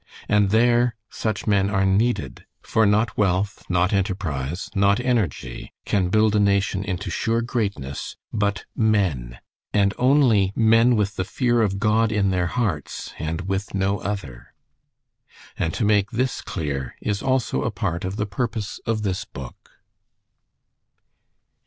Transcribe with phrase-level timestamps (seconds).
[0.27, 2.47] And there such men are needed.
[2.63, 8.65] For not wealth, not enterprise, not energy, can build a nation into sure greatness, but
[8.75, 9.37] men,
[9.75, 14.55] and only men with the fear of God in their hearts, and with no other.
[15.55, 19.69] And to make this clear is also a part of the purpose of this book.